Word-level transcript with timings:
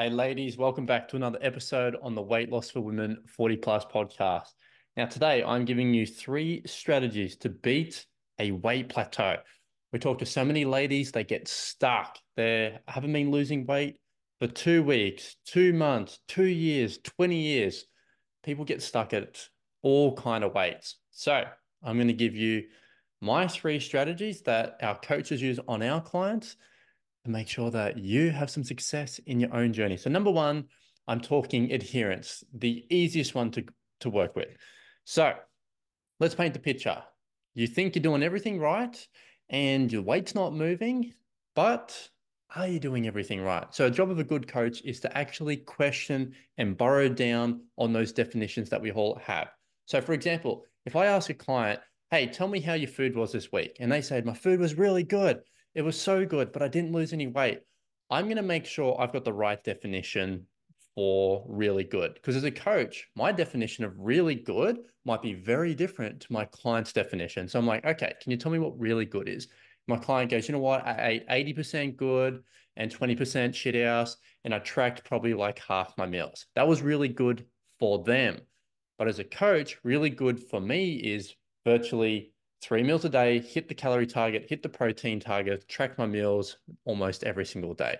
Hey, 0.00 0.10
ladies, 0.10 0.56
welcome 0.56 0.86
back 0.86 1.08
to 1.08 1.16
another 1.16 1.40
episode 1.42 1.96
on 2.00 2.14
the 2.14 2.22
Weight 2.22 2.52
Loss 2.52 2.70
for 2.70 2.80
Women 2.80 3.18
40 3.26 3.56
Plus 3.56 3.84
podcast. 3.84 4.46
Now, 4.96 5.06
today 5.06 5.42
I'm 5.42 5.64
giving 5.64 5.92
you 5.92 6.06
three 6.06 6.62
strategies 6.66 7.36
to 7.38 7.48
beat 7.48 8.06
a 8.38 8.52
weight 8.52 8.90
plateau. 8.90 9.38
We 9.92 9.98
talk 9.98 10.20
to 10.20 10.24
so 10.24 10.44
many 10.44 10.64
ladies, 10.64 11.10
they 11.10 11.24
get 11.24 11.48
stuck. 11.48 12.16
They 12.36 12.78
haven't 12.86 13.12
been 13.12 13.32
losing 13.32 13.66
weight 13.66 13.98
for 14.38 14.46
two 14.46 14.84
weeks, 14.84 15.34
two 15.44 15.72
months, 15.72 16.20
two 16.28 16.44
years, 16.44 16.98
20 16.98 17.34
years. 17.34 17.84
People 18.44 18.64
get 18.64 18.82
stuck 18.82 19.12
at 19.12 19.48
all 19.82 20.14
kind 20.14 20.44
of 20.44 20.54
weights. 20.54 20.94
So 21.10 21.42
I'm 21.82 21.96
going 21.96 22.06
to 22.06 22.14
give 22.14 22.36
you 22.36 22.62
my 23.20 23.48
three 23.48 23.80
strategies 23.80 24.42
that 24.42 24.76
our 24.80 24.96
coaches 24.96 25.42
use 25.42 25.58
on 25.66 25.82
our 25.82 26.00
clients 26.00 26.54
to 27.28 27.32
make 27.32 27.48
sure 27.48 27.70
that 27.70 27.98
you 27.98 28.30
have 28.30 28.48
some 28.48 28.64
success 28.64 29.20
in 29.26 29.38
your 29.38 29.54
own 29.54 29.72
journey. 29.72 29.98
So, 29.98 30.08
number 30.08 30.30
one, 30.30 30.64
I'm 31.06 31.20
talking 31.20 31.72
adherence, 31.72 32.42
the 32.54 32.84
easiest 32.90 33.34
one 33.34 33.50
to, 33.52 33.64
to 34.00 34.10
work 34.10 34.34
with. 34.34 34.48
So, 35.04 35.34
let's 36.20 36.34
paint 36.34 36.54
the 36.54 36.60
picture. 36.60 37.02
You 37.54 37.66
think 37.66 37.94
you're 37.94 38.02
doing 38.02 38.22
everything 38.22 38.58
right 38.58 38.96
and 39.50 39.92
your 39.92 40.02
weight's 40.02 40.34
not 40.34 40.54
moving, 40.54 41.12
but 41.54 42.08
are 42.56 42.66
you 42.66 42.80
doing 42.80 43.06
everything 43.06 43.42
right? 43.42 43.66
So, 43.74 43.86
a 43.86 43.90
job 43.90 44.10
of 44.10 44.18
a 44.18 44.24
good 44.24 44.48
coach 44.48 44.80
is 44.82 45.00
to 45.00 45.16
actually 45.16 45.58
question 45.58 46.32
and 46.56 46.78
borrow 46.78 47.10
down 47.10 47.60
on 47.76 47.92
those 47.92 48.12
definitions 48.12 48.70
that 48.70 48.80
we 48.80 48.90
all 48.90 49.20
have. 49.22 49.48
So, 49.84 50.00
for 50.00 50.14
example, 50.14 50.64
if 50.86 50.96
I 50.96 51.06
ask 51.06 51.28
a 51.28 51.34
client, 51.34 51.80
Hey, 52.10 52.26
tell 52.26 52.48
me 52.48 52.60
how 52.60 52.72
your 52.72 52.88
food 52.88 53.14
was 53.14 53.32
this 53.32 53.52
week, 53.52 53.76
and 53.80 53.92
they 53.92 54.00
said, 54.00 54.24
My 54.24 54.32
food 54.32 54.60
was 54.60 54.78
really 54.78 55.02
good 55.02 55.42
it 55.74 55.82
was 55.82 56.00
so 56.00 56.24
good, 56.24 56.52
but 56.52 56.62
I 56.62 56.68
didn't 56.68 56.92
lose 56.92 57.12
any 57.12 57.26
weight. 57.26 57.60
I'm 58.10 58.24
going 58.24 58.36
to 58.36 58.42
make 58.42 58.64
sure 58.64 58.98
I've 58.98 59.12
got 59.12 59.24
the 59.24 59.32
right 59.32 59.62
definition 59.62 60.46
for 60.94 61.44
really 61.46 61.84
good. 61.84 62.14
Because 62.14 62.36
as 62.36 62.44
a 62.44 62.50
coach, 62.50 63.06
my 63.14 63.30
definition 63.30 63.84
of 63.84 63.92
really 63.96 64.34
good 64.34 64.78
might 65.04 65.22
be 65.22 65.34
very 65.34 65.74
different 65.74 66.20
to 66.20 66.32
my 66.32 66.44
client's 66.46 66.92
definition. 66.92 67.46
So 67.46 67.58
I'm 67.58 67.66
like, 67.66 67.84
okay, 67.84 68.14
can 68.20 68.32
you 68.32 68.36
tell 68.36 68.50
me 68.50 68.58
what 68.58 68.78
really 68.78 69.04
good 69.04 69.28
is? 69.28 69.48
My 69.86 69.96
client 69.96 70.30
goes, 70.30 70.48
you 70.48 70.52
know 70.52 70.58
what? 70.58 70.86
I 70.86 71.22
ate 71.28 71.56
80% 71.56 71.96
good 71.96 72.42
and 72.76 72.90
20% 72.92 73.54
shit 73.54 73.74
house, 73.84 74.16
and 74.44 74.54
I 74.54 74.58
tracked 74.60 75.04
probably 75.04 75.34
like 75.34 75.58
half 75.60 75.96
my 75.96 76.06
meals. 76.06 76.46
That 76.54 76.66
was 76.66 76.82
really 76.82 77.08
good 77.08 77.44
for 77.78 78.02
them. 78.02 78.40
But 78.98 79.08
as 79.08 79.18
a 79.18 79.24
coach, 79.24 79.78
really 79.84 80.10
good 80.10 80.42
for 80.42 80.60
me 80.60 80.94
is 80.94 81.34
virtually 81.64 82.32
three 82.60 82.82
meals 82.82 83.04
a 83.04 83.08
day, 83.08 83.38
hit 83.38 83.68
the 83.68 83.74
calorie 83.74 84.06
target, 84.06 84.46
hit 84.48 84.62
the 84.62 84.68
protein 84.68 85.20
target, 85.20 85.68
track 85.68 85.98
my 85.98 86.06
meals 86.06 86.58
almost 86.84 87.24
every 87.24 87.46
single 87.46 87.74
day. 87.74 87.96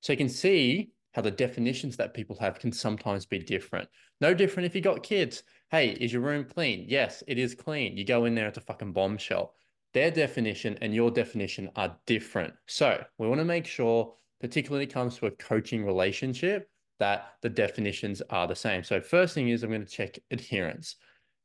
So 0.00 0.12
you 0.12 0.16
can 0.16 0.28
see 0.28 0.90
how 1.12 1.22
the 1.22 1.30
definitions 1.30 1.96
that 1.96 2.12
people 2.12 2.36
have 2.40 2.58
can 2.58 2.72
sometimes 2.72 3.24
be 3.24 3.38
different. 3.38 3.88
No 4.20 4.34
different 4.34 4.66
if 4.66 4.74
you 4.74 4.80
got 4.80 5.02
kids. 5.02 5.44
Hey, 5.70 5.90
is 5.90 6.12
your 6.12 6.22
room 6.22 6.44
clean? 6.44 6.84
Yes, 6.88 7.22
it 7.28 7.38
is 7.38 7.54
clean. 7.54 7.96
You 7.96 8.04
go 8.04 8.24
in 8.24 8.34
there, 8.34 8.48
it's 8.48 8.58
a 8.58 8.62
fucking 8.62 8.92
bombshell. 8.92 9.54
Their 9.92 10.10
definition 10.10 10.76
and 10.82 10.92
your 10.92 11.10
definition 11.10 11.70
are 11.76 11.96
different. 12.04 12.52
So 12.66 13.02
we 13.18 13.28
want 13.28 13.40
to 13.40 13.44
make 13.44 13.64
sure, 13.64 14.14
particularly 14.40 14.84
when 14.84 14.90
it 14.90 14.92
comes 14.92 15.16
to 15.18 15.26
a 15.26 15.30
coaching 15.30 15.84
relationship, 15.84 16.68
that 16.98 17.34
the 17.42 17.48
definitions 17.48 18.20
are 18.30 18.46
the 18.46 18.56
same. 18.56 18.82
So 18.82 19.00
first 19.00 19.34
thing 19.34 19.48
is 19.48 19.62
I'm 19.62 19.70
going 19.70 19.84
to 19.84 19.90
check 19.90 20.18
adherence. 20.30 20.96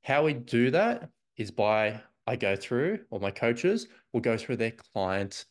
How 0.03 0.25
we 0.25 0.33
do 0.33 0.71
that 0.71 1.09
is 1.37 1.51
by 1.51 2.01
I 2.29 2.35
go 2.35 2.55
through, 2.55 2.99
or 3.09 3.19
my 3.19 3.31
coaches 3.31 3.87
will 4.13 4.21
go 4.21 4.37
through 4.37 4.57
their 4.57 4.73
clients' 4.93 5.45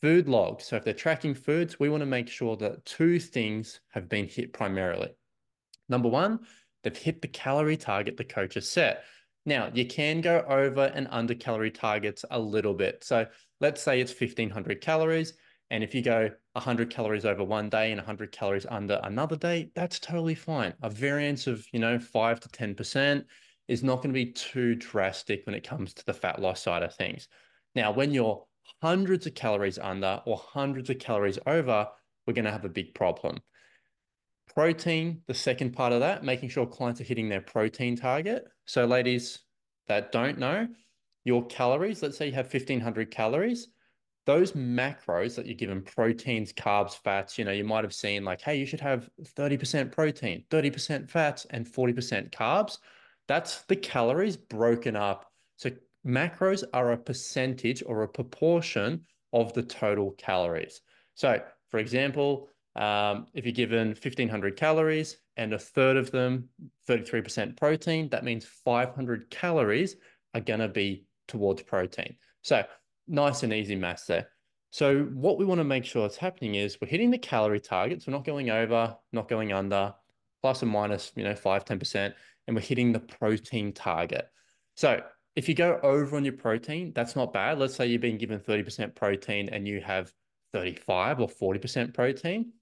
food 0.00 0.28
log. 0.28 0.60
So 0.60 0.76
if 0.76 0.84
they're 0.84 0.94
tracking 0.94 1.34
foods, 1.34 1.80
we 1.80 1.88
want 1.88 2.02
to 2.02 2.06
make 2.06 2.28
sure 2.28 2.56
that 2.58 2.84
two 2.84 3.18
things 3.18 3.80
have 3.88 4.08
been 4.08 4.28
hit 4.28 4.52
primarily. 4.52 5.10
Number 5.88 6.08
one, 6.08 6.38
they've 6.84 6.96
hit 6.96 7.20
the 7.20 7.26
calorie 7.26 7.76
target 7.76 8.16
the 8.16 8.22
coach 8.22 8.54
has 8.54 8.68
set. 8.68 9.02
Now, 9.44 9.72
you 9.74 9.84
can 9.84 10.20
go 10.20 10.44
over 10.48 10.92
and 10.94 11.08
under 11.10 11.34
calorie 11.34 11.72
targets 11.72 12.24
a 12.30 12.38
little 12.38 12.74
bit. 12.74 13.02
So 13.02 13.26
let's 13.60 13.82
say 13.82 14.00
it's 14.00 14.12
1500 14.12 14.80
calories. 14.80 15.32
And 15.72 15.82
if 15.82 15.96
you 15.96 16.02
go 16.02 16.30
100 16.52 16.90
calories 16.90 17.24
over 17.24 17.42
one 17.42 17.68
day 17.68 17.90
and 17.90 17.98
100 17.98 18.30
calories 18.30 18.66
under 18.70 19.00
another 19.02 19.34
day, 19.34 19.72
that's 19.74 19.98
totally 19.98 20.36
fine. 20.36 20.74
A 20.82 20.90
variance 20.90 21.48
of, 21.48 21.66
you 21.72 21.80
know, 21.80 21.98
5 21.98 22.38
to 22.38 22.48
10% 22.48 23.24
is 23.70 23.84
not 23.84 24.02
going 24.02 24.10
to 24.10 24.12
be 24.12 24.32
too 24.32 24.74
drastic 24.74 25.46
when 25.46 25.54
it 25.54 25.62
comes 25.62 25.94
to 25.94 26.04
the 26.04 26.12
fat 26.12 26.42
loss 26.42 26.60
side 26.60 26.82
of 26.82 26.92
things. 26.92 27.28
Now, 27.76 27.92
when 27.92 28.10
you're 28.10 28.44
hundreds 28.82 29.26
of 29.26 29.36
calories 29.36 29.78
under 29.78 30.20
or 30.26 30.36
hundreds 30.38 30.90
of 30.90 30.98
calories 30.98 31.38
over, 31.46 31.86
we're 32.26 32.32
going 32.32 32.46
to 32.46 32.50
have 32.50 32.64
a 32.64 32.68
big 32.68 32.94
problem. 32.94 33.38
Protein, 34.56 35.22
the 35.28 35.34
second 35.34 35.70
part 35.70 35.92
of 35.92 36.00
that, 36.00 36.24
making 36.24 36.48
sure 36.48 36.66
clients 36.66 37.00
are 37.00 37.04
hitting 37.04 37.28
their 37.28 37.40
protein 37.40 37.94
target. 37.94 38.44
So, 38.64 38.86
ladies 38.86 39.38
that 39.86 40.10
don't 40.10 40.38
know, 40.38 40.66
your 41.22 41.46
calories, 41.46 42.02
let's 42.02 42.18
say 42.18 42.26
you 42.26 42.32
have 42.32 42.52
1500 42.52 43.12
calories, 43.12 43.68
those 44.26 44.50
macros 44.52 45.36
that 45.36 45.46
you're 45.46 45.54
given 45.54 45.80
proteins, 45.82 46.52
carbs, 46.52 47.00
fats, 47.04 47.38
you 47.38 47.44
know, 47.44 47.52
you 47.52 47.64
might 47.64 47.84
have 47.84 47.94
seen 47.94 48.24
like, 48.24 48.40
hey, 48.40 48.56
you 48.56 48.66
should 48.66 48.80
have 48.80 49.08
30% 49.22 49.92
protein, 49.92 50.44
30% 50.50 51.08
fats, 51.08 51.46
and 51.50 51.64
40% 51.64 52.32
carbs. 52.32 52.78
That's 53.30 53.62
the 53.68 53.76
calories 53.76 54.36
broken 54.36 54.96
up. 54.96 55.30
So 55.54 55.70
macros 56.04 56.64
are 56.72 56.90
a 56.90 56.98
percentage 56.98 57.80
or 57.86 58.02
a 58.02 58.08
proportion 58.08 59.02
of 59.32 59.52
the 59.52 59.62
total 59.62 60.16
calories. 60.18 60.80
So, 61.14 61.40
for 61.68 61.78
example, 61.78 62.48
um, 62.74 63.28
if 63.32 63.44
you're 63.44 63.52
given 63.52 63.90
1500 63.90 64.56
calories 64.56 65.16
and 65.36 65.52
a 65.52 65.60
third 65.60 65.96
of 65.96 66.10
them, 66.10 66.48
33% 66.88 67.56
protein, 67.56 68.08
that 68.08 68.24
means 68.24 68.44
500 68.64 69.30
calories 69.30 69.94
are 70.34 70.40
going 70.40 70.58
to 70.58 70.68
be 70.68 71.04
towards 71.28 71.62
protein. 71.62 72.16
So, 72.42 72.64
nice 73.06 73.44
and 73.44 73.52
easy 73.52 73.76
maths 73.76 74.06
there. 74.06 74.26
So, 74.70 75.02
what 75.04 75.38
we 75.38 75.44
want 75.44 75.60
to 75.60 75.64
make 75.64 75.84
sure 75.84 76.04
is 76.04 76.16
happening 76.16 76.56
is 76.56 76.78
we're 76.80 76.88
hitting 76.88 77.12
the 77.12 77.18
calorie 77.18 77.60
targets. 77.60 78.08
We're 78.08 78.12
not 78.12 78.24
going 78.24 78.50
over, 78.50 78.96
not 79.12 79.28
going 79.28 79.52
under, 79.52 79.94
plus 80.42 80.64
or 80.64 80.66
minus, 80.66 81.12
you 81.14 81.22
know, 81.22 81.36
5, 81.36 81.64
10% 81.64 82.12
and 82.50 82.56
we're 82.56 82.62
hitting 82.62 82.90
the 82.90 82.98
protein 82.98 83.72
target. 83.72 84.28
So 84.74 85.00
if 85.36 85.48
you 85.48 85.54
go 85.54 85.78
over 85.84 86.16
on 86.16 86.24
your 86.24 86.32
protein, 86.32 86.90
that's 86.92 87.14
not 87.14 87.32
bad. 87.32 87.60
Let's 87.60 87.76
say 87.76 87.86
you've 87.86 88.00
been 88.00 88.18
given 88.18 88.40
30% 88.40 88.96
protein 88.96 89.48
and 89.50 89.68
you 89.68 89.80
have 89.82 90.12
35 90.52 91.20
or 91.20 91.28
40% 91.28 91.94
protein. 91.94 92.52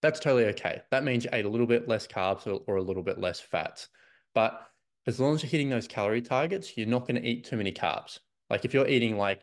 That's 0.00 0.18
totally 0.18 0.46
okay. 0.46 0.80
That 0.90 1.04
means 1.04 1.24
you 1.24 1.30
ate 1.34 1.44
a 1.44 1.48
little 1.48 1.66
bit 1.66 1.86
less 1.86 2.06
carbs 2.06 2.46
or, 2.46 2.62
or 2.66 2.76
a 2.76 2.82
little 2.82 3.02
bit 3.02 3.20
less 3.20 3.38
fats. 3.38 3.90
But 4.34 4.66
as 5.06 5.20
long 5.20 5.34
as 5.34 5.42
you're 5.42 5.50
hitting 5.50 5.68
those 5.68 5.86
calorie 5.86 6.22
targets, 6.22 6.78
you're 6.78 6.86
not 6.86 7.06
going 7.06 7.20
to 7.20 7.28
eat 7.28 7.44
too 7.44 7.58
many 7.58 7.70
carbs. 7.70 8.20
Like 8.48 8.64
if 8.64 8.72
you're 8.72 8.88
eating 8.88 9.18
like 9.18 9.42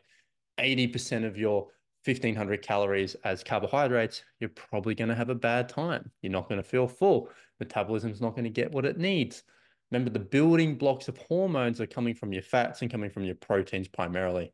80% 0.58 1.24
of 1.24 1.38
your 1.38 1.68
1500 2.04 2.60
calories 2.60 3.14
as 3.22 3.44
carbohydrates, 3.44 4.24
you're 4.40 4.50
probably 4.50 4.96
going 4.96 5.10
to 5.10 5.14
have 5.14 5.30
a 5.30 5.34
bad 5.36 5.68
time. 5.68 6.10
You're 6.22 6.32
not 6.32 6.48
going 6.48 6.60
to 6.60 6.68
feel 6.68 6.88
full. 6.88 7.28
Metabolism's 7.60 8.20
not 8.20 8.34
going 8.34 8.42
to 8.42 8.50
get 8.50 8.72
what 8.72 8.84
it 8.84 8.98
needs. 8.98 9.44
Remember, 9.90 10.10
the 10.10 10.18
building 10.18 10.76
blocks 10.76 11.08
of 11.08 11.16
hormones 11.18 11.80
are 11.80 11.86
coming 11.86 12.14
from 12.14 12.32
your 12.32 12.42
fats 12.42 12.82
and 12.82 12.90
coming 12.90 13.10
from 13.10 13.24
your 13.24 13.36
proteins 13.36 13.88
primarily. 13.88 14.52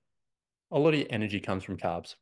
A 0.71 0.79
lot 0.79 0.95
of 0.95 1.01
your 1.01 1.09
energy 1.11 1.41
comes 1.41 1.65
from 1.65 1.77
carbs. 1.77 2.17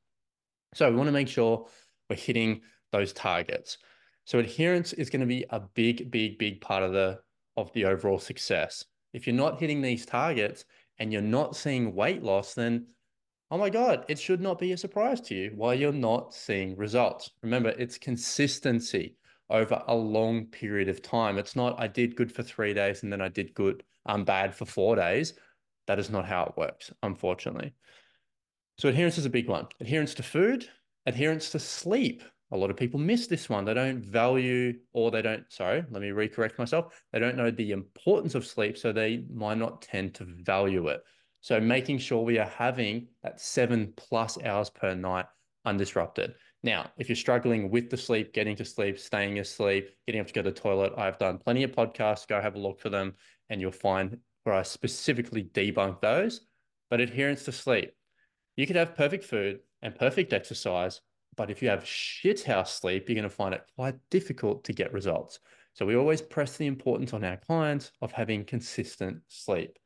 So 0.74 0.88
we 0.88 0.96
want 0.96 1.08
to 1.08 1.12
make 1.12 1.28
sure 1.28 1.66
we're 2.08 2.16
hitting 2.16 2.62
those 2.92 3.12
targets. 3.12 3.78
So 4.24 4.38
adherence 4.38 4.92
is 4.92 5.10
going 5.10 5.20
to 5.20 5.26
be 5.26 5.44
a 5.50 5.60
big, 5.60 6.10
big, 6.10 6.38
big 6.38 6.60
part 6.60 6.82
of 6.82 6.92
the 6.92 7.20
of 7.56 7.72
the 7.72 7.84
overall 7.84 8.18
success. 8.18 8.84
If 9.12 9.26
you're 9.26 9.34
not 9.34 9.60
hitting 9.60 9.82
these 9.82 10.06
targets 10.06 10.64
and 10.98 11.12
you're 11.12 11.20
not 11.20 11.56
seeing 11.56 11.94
weight 11.94 12.22
loss, 12.22 12.54
then 12.54 12.86
oh 13.50 13.58
my 13.58 13.70
God, 13.70 14.04
it 14.08 14.18
should 14.18 14.40
not 14.40 14.58
be 14.58 14.72
a 14.72 14.76
surprise 14.76 15.20
to 15.22 15.34
you 15.34 15.52
why 15.56 15.74
you're 15.74 15.92
not 15.92 16.32
seeing 16.32 16.76
results. 16.76 17.30
Remember, 17.42 17.70
it's 17.70 17.98
consistency 17.98 19.16
over 19.50 19.82
a 19.86 19.94
long 19.94 20.46
period 20.46 20.88
of 20.88 21.02
time. 21.02 21.38
It's 21.38 21.56
not 21.56 21.80
I 21.80 21.86
did 21.86 22.16
good 22.16 22.32
for 22.32 22.42
three 22.42 22.74
days 22.74 23.02
and 23.02 23.12
then 23.12 23.20
I 23.20 23.28
did 23.28 23.54
good, 23.54 23.82
I'm 24.06 24.20
um, 24.20 24.24
bad 24.24 24.54
for 24.54 24.64
four 24.64 24.96
days. 24.96 25.34
That 25.86 25.98
is 25.98 26.10
not 26.10 26.26
how 26.26 26.44
it 26.44 26.56
works, 26.56 26.92
unfortunately. 27.02 27.74
So 28.78 28.88
adherence 28.88 29.18
is 29.18 29.26
a 29.26 29.30
big 29.30 29.48
one. 29.48 29.66
Adherence 29.80 30.14
to 30.14 30.22
food, 30.22 30.68
adherence 31.06 31.50
to 31.50 31.58
sleep. 31.58 32.22
A 32.52 32.56
lot 32.56 32.70
of 32.70 32.76
people 32.76 32.98
miss 32.98 33.26
this 33.26 33.48
one. 33.48 33.64
They 33.64 33.74
don't 33.74 34.02
value 34.02 34.74
or 34.92 35.10
they 35.10 35.22
don't, 35.22 35.44
sorry, 35.48 35.84
let 35.90 36.02
me 36.02 36.08
recorrect 36.08 36.58
myself. 36.58 37.00
They 37.12 37.18
don't 37.18 37.36
know 37.36 37.50
the 37.50 37.72
importance 37.72 38.34
of 38.34 38.46
sleep, 38.46 38.76
so 38.76 38.92
they 38.92 39.24
might 39.32 39.58
not 39.58 39.82
tend 39.82 40.14
to 40.14 40.24
value 40.24 40.88
it. 40.88 41.02
So 41.40 41.60
making 41.60 41.98
sure 41.98 42.22
we 42.22 42.38
are 42.38 42.48
having 42.48 43.08
that 43.22 43.40
seven 43.40 43.92
plus 43.96 44.42
hours 44.42 44.70
per 44.70 44.94
night 44.94 45.26
undisrupted. 45.66 46.34
Now, 46.62 46.90
if 46.98 47.08
you're 47.08 47.16
struggling 47.16 47.70
with 47.70 47.88
the 47.88 47.96
sleep, 47.96 48.34
getting 48.34 48.54
to 48.56 48.64
sleep, 48.64 48.98
staying 48.98 49.38
asleep, 49.38 49.90
getting 50.06 50.20
up 50.20 50.26
to 50.26 50.32
go 50.32 50.42
to 50.42 50.50
the 50.50 50.60
toilet, 50.60 50.92
I've 50.96 51.18
done 51.18 51.38
plenty 51.38 51.62
of 51.62 51.72
podcasts. 51.72 52.28
Go 52.28 52.40
have 52.40 52.54
a 52.54 52.58
look 52.58 52.80
for 52.80 52.90
them, 52.90 53.14
and 53.48 53.60
you'll 53.60 53.72
find 53.72 54.18
where 54.44 54.54
I 54.54 54.62
specifically 54.62 55.44
debunk 55.44 56.00
those. 56.00 56.42
But 56.90 57.00
adherence 57.00 57.44
to 57.44 57.52
sleep, 57.52 57.92
you 58.56 58.66
could 58.66 58.76
have 58.76 58.96
perfect 58.96 59.24
food 59.24 59.60
and 59.80 59.94
perfect 59.94 60.32
exercise, 60.32 61.00
but 61.36 61.50
if 61.50 61.62
you 61.62 61.68
have 61.68 61.86
shit 61.86 62.42
house 62.42 62.74
sleep, 62.74 63.08
you're 63.08 63.14
going 63.14 63.22
to 63.22 63.30
find 63.30 63.54
it 63.54 63.64
quite 63.74 63.96
difficult 64.10 64.64
to 64.64 64.72
get 64.72 64.92
results. 64.92 65.38
So 65.72 65.86
we 65.86 65.96
always 65.96 66.20
press 66.20 66.56
the 66.56 66.66
importance 66.66 67.14
on 67.14 67.24
our 67.24 67.36
clients 67.36 67.92
of 68.02 68.12
having 68.12 68.44
consistent 68.44 69.22
sleep. 69.28 69.78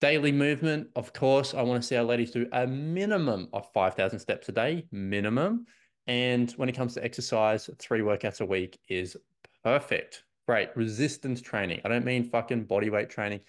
Daily 0.00 0.30
movement, 0.30 0.88
of 0.94 1.12
course, 1.12 1.52
I 1.52 1.62
want 1.62 1.82
to 1.82 1.86
see 1.86 1.96
our 1.96 2.04
ladies 2.04 2.30
do 2.30 2.46
a 2.52 2.66
minimum 2.66 3.48
of 3.52 3.70
5,000 3.72 4.18
steps 4.18 4.48
a 4.48 4.52
day, 4.52 4.86
minimum. 4.92 5.66
And 6.10 6.50
when 6.56 6.68
it 6.68 6.74
comes 6.74 6.94
to 6.94 7.04
exercise, 7.04 7.70
three 7.78 8.00
workouts 8.00 8.40
a 8.40 8.44
week 8.44 8.80
is 8.88 9.16
perfect. 9.62 10.24
Great. 10.48 10.70
Resistance 10.74 11.40
training. 11.40 11.80
I 11.84 11.88
don't 11.88 12.04
mean 12.04 12.28
fucking 12.28 12.64
body 12.64 12.90
weight 12.90 13.08
training. 13.08 13.42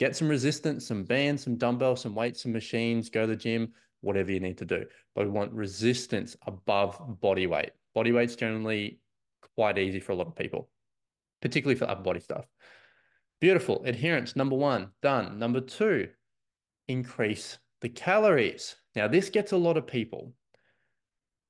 Get 0.00 0.16
some 0.16 0.28
resistance, 0.28 0.84
some 0.84 1.04
bands, 1.04 1.44
some 1.44 1.54
dumbbells, 1.54 2.00
some 2.00 2.16
weights, 2.16 2.42
some 2.42 2.50
machines, 2.50 3.10
go 3.10 3.20
to 3.20 3.26
the 3.28 3.36
gym, 3.36 3.72
whatever 4.00 4.32
you 4.32 4.40
need 4.40 4.58
to 4.58 4.64
do. 4.64 4.86
But 5.14 5.26
we 5.26 5.30
want 5.30 5.52
resistance 5.52 6.36
above 6.48 7.20
body 7.20 7.46
weight. 7.46 7.70
Body 7.94 8.10
weight's 8.10 8.34
generally 8.34 8.98
quite 9.54 9.78
easy 9.78 10.00
for 10.00 10.10
a 10.10 10.16
lot 10.16 10.26
of 10.26 10.34
people, 10.34 10.68
particularly 11.40 11.78
for 11.78 11.88
upper 11.88 12.02
body 12.02 12.18
stuff. 12.18 12.44
Beautiful. 13.40 13.84
Adherence, 13.84 14.34
number 14.34 14.56
one, 14.56 14.88
done. 15.00 15.38
Number 15.38 15.60
two, 15.60 16.08
increase 16.88 17.58
the 17.82 17.88
calories. 17.88 18.74
Now, 18.96 19.06
this 19.06 19.30
gets 19.30 19.52
a 19.52 19.56
lot 19.56 19.76
of 19.76 19.86
people. 19.86 20.32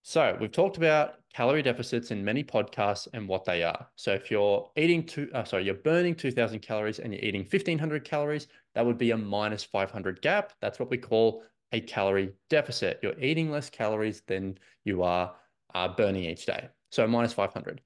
So, 0.03 0.37
we've 0.41 0.51
talked 0.51 0.79
about 0.79 1.17
calorie 1.35 1.63
deficits 1.63 2.11
in 2.11 2.25
many 2.25 2.43
podcasts 2.43 3.07
and 3.13 3.29
what 3.29 3.45
they 3.45 3.63
are. 3.63 3.87
So, 3.97 4.13
if 4.13 4.31
you're 4.31 4.71
eating 4.77 5.05
two, 5.05 5.31
uh, 5.35 5.45
sorry, 5.45 5.65
you're 5.65 5.75
burning 5.75 6.15
2000 6.15 6.61
calories 6.61 6.99
and 6.99 7.13
you're 7.13 7.23
eating 7.23 7.43
1500 7.43 8.05
calories, 8.05 8.49
that 8.75 8.85
would 8.85 8.99
be 8.99 9.11
a 9.11 9.17
minus 9.17 9.63
500 9.63 10.23
gap. 10.23 10.53
That's 10.61 10.79
what 10.79 10.91
we 10.91 10.99
call 10.99 11.43
a 11.73 11.81
calorie 11.81 12.33
deficit. 12.49 12.99
You're 13.03 13.19
eating 13.21 13.51
less 13.51 13.69
calories 13.69 14.23
than 14.27 14.59
you 14.85 15.03
are 15.03 15.35
uh, 15.75 15.89
burning 15.89 16.25
each 16.25 16.47
day. 16.47 16.69
So, 16.91 17.07
minus 17.07 17.33
500 17.33 17.83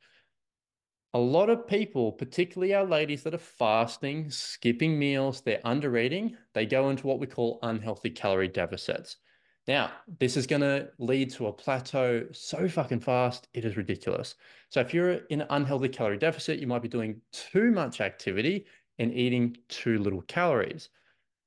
a 1.15 1.19
lot 1.19 1.49
of 1.49 1.69
people, 1.69 2.11
particularly 2.11 2.75
our 2.75 2.85
ladies 2.85 3.23
that 3.23 3.35
are 3.35 3.39
fasting, 3.39 4.29
skipping 4.31 4.99
meals, 4.99 5.43
they're 5.43 5.61
under 5.63 5.97
eating, 5.97 6.37
they 6.55 6.67
go 6.67 6.91
into 6.91 7.07
what 7.07 7.21
we 7.21 7.27
call 7.29 7.61
unhealthy 7.63 8.11
calorie 8.11 8.49
deficits. 8.49 9.19
Now, 9.67 9.93
this 10.21 10.37
is 10.37 10.47
going 10.47 10.61
to 10.61 10.91
lead 10.99 11.31
to 11.33 11.47
a 11.47 11.53
plateau 11.53 12.27
so 12.33 12.69
fucking 12.69 13.01
fast, 13.01 13.49
it 13.55 13.65
is 13.65 13.79
ridiculous. 13.79 14.35
So, 14.69 14.81
if 14.81 14.93
you're 14.93 15.13
in 15.13 15.41
an 15.41 15.47
unhealthy 15.49 15.89
calorie 15.89 16.19
deficit, 16.19 16.59
you 16.59 16.67
might 16.67 16.83
be 16.83 16.89
doing 16.89 17.21
too 17.33 17.71
much 17.71 18.03
activity 18.03 18.67
and 18.99 19.13
eating 19.13 19.57
too 19.69 19.99
little 19.99 20.23
calories. 20.23 20.91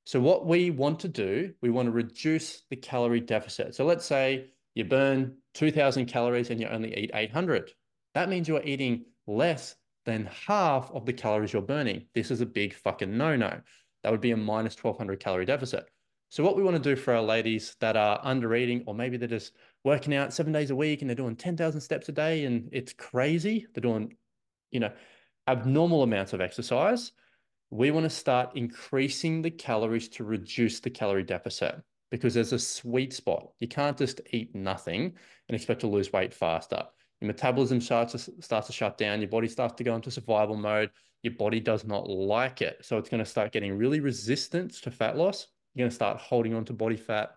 So, 0.06 0.20
what 0.20 0.48
we 0.48 0.72
want 0.72 1.00
to 1.02 1.08
do, 1.08 1.54
we 1.62 1.70
want 1.70 1.88
to 1.88 1.92
reduce 1.92 2.64
the 2.72 2.76
calorie 2.76 3.20
deficit. 3.20 3.76
So, 3.76 3.86
let's 3.86 4.06
say 4.06 4.48
you 4.74 4.86
burn 4.86 5.36
2000 5.54 6.08
calories 6.08 6.50
and 6.50 6.60
you 6.60 6.68
only 6.68 6.98
eat 6.98 7.12
800. 7.14 7.72
That 8.16 8.30
means 8.30 8.48
you're 8.48 8.64
eating 8.64 9.06
less 9.28 9.76
than 10.06 10.30
half 10.48 10.90
of 10.92 11.06
the 11.06 11.14
calories 11.14 11.54
you're 11.54 11.62
burning. 11.62 12.06
This 12.16 12.32
is 12.32 12.42
a 12.42 12.46
big 12.48 12.74
fucking 12.74 13.16
no-no. 13.16 13.60
That 14.02 14.12
would 14.12 14.22
be 14.22 14.32
a 14.32 14.38
minus 14.38 14.76
1200 14.76 15.20
calorie 15.20 15.46
deficit. 15.46 15.86
So 16.30 16.44
what 16.44 16.58
we 16.58 16.64
want 16.64 16.82
to 16.82 16.96
do 16.96 17.00
for 17.00 17.14
our 17.14 17.22
ladies 17.22 17.76
that 17.80 17.96
are 17.96 18.20
under 18.24 18.54
eating, 18.56 18.84
or 18.86 18.94
maybe 18.94 19.18
they're 19.18 19.28
just 19.28 19.54
working 19.84 20.14
out 20.14 20.34
seven 20.34 20.52
days 20.52 20.72
a 20.72 20.76
week 20.76 21.02
and 21.02 21.10
they're 21.10 21.16
doing 21.16 21.36
10,000 21.36 21.80
steps 21.80 22.10
a 22.10 22.12
day 22.12 22.46
and 22.46 22.70
it's 22.72 22.94
crazy. 22.94 23.66
They're 23.74 23.82
doing, 23.82 24.16
you 24.72 24.80
know, 24.80 24.92
abnormal 25.48 26.04
amounts 26.04 26.34
of 26.34 26.42
exercise. 26.42 27.14
We 27.70 27.92
want 27.92 28.06
to 28.06 28.10
start 28.10 28.56
increasing 28.56 29.42
the 29.42 29.52
calories 29.52 30.10
to 30.10 30.24
reduce 30.24 30.80
the 30.80 30.90
calorie 30.90 31.24
deficit 31.24 31.82
because 32.12 32.34
there's 32.34 32.54
a 32.54 32.60
sweet 32.60 33.14
spot. 33.14 33.50
You 33.60 33.68
can't 33.68 33.98
just 33.98 34.22
eat 34.32 34.54
nothing 34.56 35.14
and 35.48 35.56
expect 35.56 35.82
to 35.82 35.88
lose 35.88 36.12
weight 36.12 36.34
faster 36.34 36.86
your 37.22 37.28
metabolism 37.28 37.82
starts 37.82 38.12
to, 38.14 38.42
starts 38.42 38.68
to 38.68 38.74
shut 38.74 38.98
down, 38.98 39.22
your 39.22 39.30
body 39.30 39.48
starts 39.48 39.76
to 39.76 39.84
go 39.84 39.96
into 39.96 40.12
survival 40.12 40.56
mode, 40.56 40.92
your 41.24 41.34
body 41.34 41.60
does 41.60 41.84
not 41.84 42.08
like 42.08 42.62
it. 42.62 42.78
So 42.82 42.98
it's 42.98 43.10
going 43.10 43.24
to 43.24 43.30
start 43.30 43.52
getting 43.52 43.78
really 43.78 44.00
resistant 44.00 44.74
to 44.84 44.92
fat 44.92 45.18
loss. 45.18 45.48
You're 45.78 45.84
going 45.84 45.92
to 45.92 45.96
start 45.96 46.18
holding 46.18 46.56
on 46.56 46.66
to 46.66 46.74
body 46.74 46.96
fat 46.96 47.36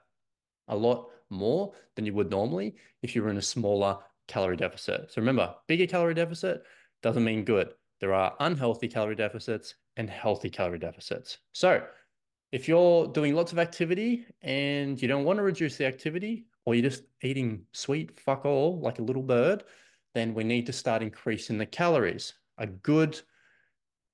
a 0.69 0.75
lot 0.75 1.11
more 1.29 1.75
than 1.95 2.07
you 2.07 2.15
would 2.15 2.31
normally 2.31 2.75
if 3.03 3.15
you 3.15 3.23
were 3.23 3.29
in 3.29 3.37
a 3.37 3.43
smaller 3.43 3.99
calorie 4.29 4.57
deficit. 4.57 5.13
So 5.13 5.21
remember, 5.21 5.55
bigger 5.67 5.87
calorie 5.87 6.15
deficit 6.15 6.63
doesn't 7.03 7.23
mean 7.23 7.45
good. 7.45 7.75
There 8.01 8.15
are 8.15 8.35
unhealthy 8.41 8.89
calorie 8.89 9.15
deficits 9.15 9.75
and 9.99 10.09
healthy 10.09 10.49
calorie 10.49 10.79
deficits. 10.79 11.37
So 11.53 11.83
if 12.51 12.67
you're 12.67 13.09
doing 13.09 13.35
lots 13.35 13.53
of 13.53 13.59
activity 13.59 14.25
and 14.41 15.01
you 15.03 15.07
don't 15.07 15.25
want 15.25 15.37
to 15.37 15.43
reduce 15.43 15.77
the 15.77 15.85
activity, 15.85 16.47
or 16.65 16.75
you're 16.75 16.89
just 16.89 17.03
eating 17.23 17.67
sweet 17.73 18.19
fuck 18.19 18.47
all 18.47 18.81
like 18.81 19.01
a 19.01 19.03
little 19.03 19.23
bird, 19.23 19.65
then 20.15 20.33
we 20.33 20.45
need 20.45 20.65
to 20.65 20.73
start 20.73 21.03
increasing 21.03 21.59
the 21.59 21.67
calories. 21.67 22.33
A 22.57 22.67
good, 22.67 23.21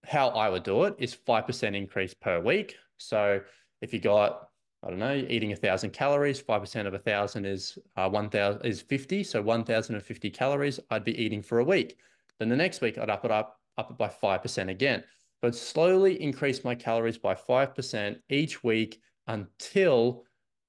how 0.04 0.30
I 0.30 0.48
would 0.48 0.64
do 0.64 0.82
it 0.82 0.96
is 0.98 1.14
5% 1.14 1.76
increase 1.76 2.12
per 2.12 2.40
week. 2.40 2.74
So 2.98 3.40
if 3.80 3.92
you 3.92 4.00
got, 4.00 4.48
I 4.82 4.90
don't 4.90 4.98
know, 4.98 5.14
eating 5.28 5.52
a 5.52 5.56
thousand 5.56 5.92
calories, 5.92 6.42
5% 6.42 6.86
of 6.86 6.94
a 6.94 6.98
thousand 6.98 7.44
is 7.44 7.78
uh, 7.96 8.08
1,000 8.08 8.64
is 8.64 8.82
50. 8.82 9.24
So 9.24 9.42
1,050 9.42 10.30
calories 10.30 10.80
I'd 10.90 11.04
be 11.04 11.20
eating 11.20 11.42
for 11.42 11.58
a 11.58 11.64
week. 11.64 11.98
Then 12.38 12.48
the 12.48 12.56
next 12.56 12.80
week 12.80 12.98
I'd 12.98 13.10
up 13.10 13.24
it 13.24 13.30
up, 13.30 13.60
up 13.78 13.90
it 13.90 13.98
by 13.98 14.08
5% 14.08 14.70
again. 14.70 15.04
But 15.42 15.54
slowly 15.54 16.20
increase 16.20 16.64
my 16.64 16.74
calories 16.74 17.18
by 17.18 17.34
5% 17.34 18.16
each 18.30 18.64
week 18.64 19.00
until 19.26 20.24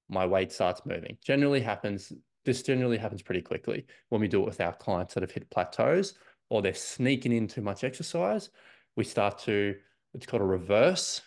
my 0.09 0.25
weight 0.25 0.51
starts 0.51 0.81
moving. 0.85 1.17
Generally 1.23 1.61
happens, 1.61 2.13
this 2.45 2.63
generally 2.63 2.97
happens 2.97 3.21
pretty 3.21 3.41
quickly 3.41 3.85
when 4.09 4.21
we 4.21 4.27
do 4.27 4.41
it 4.41 4.45
with 4.45 4.61
our 4.61 4.73
clients 4.73 5.13
that 5.13 5.23
have 5.23 5.31
hit 5.31 5.49
plateaus 5.49 6.13
or 6.49 6.61
they're 6.61 6.73
sneaking 6.73 7.33
in 7.33 7.47
too 7.47 7.61
much 7.61 7.83
exercise. 7.83 8.49
We 8.95 9.03
start 9.03 9.39
to, 9.39 9.75
it's 10.13 10.25
called 10.25 10.41
a 10.41 10.45
reverse 10.45 11.21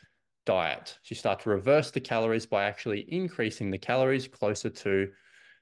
diet. 0.50 0.88
So 1.05 1.11
you 1.11 1.17
start 1.17 1.38
to 1.43 1.50
reverse 1.50 1.93
the 1.93 2.00
calories 2.00 2.44
by 2.44 2.64
actually 2.64 3.06
increasing 3.06 3.70
the 3.70 3.79
calories 3.79 4.26
closer 4.26 4.69
to 4.69 5.08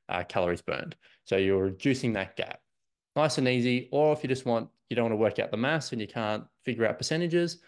uh, 0.08 0.25
calories 0.25 0.62
burned. 0.62 0.96
So 1.25 1.37
you're 1.37 1.64
reducing 1.64 2.14
that 2.14 2.37
gap. 2.37 2.61
Nice 3.14 3.37
and 3.37 3.46
easy. 3.46 3.90
Or 3.93 4.14
if 4.14 4.23
you 4.23 4.31
just 4.31 4.46
want, 4.46 4.70
you 4.88 4.96
don't 4.96 5.05
want 5.05 5.12
to 5.12 5.17
work 5.17 5.38
out 5.38 5.50
the 5.50 5.58
mass 5.58 5.93
and 5.93 6.00
you 6.00 6.06
can't 6.06 6.44
figure 6.64 6.87
out 6.87 6.96
percentages, 6.96 7.58